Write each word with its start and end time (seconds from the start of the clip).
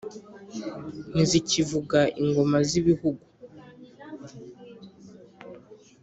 ntizikivuga 1.13 1.99
ingoma 2.23 2.57
z'ibihugu 2.69 3.23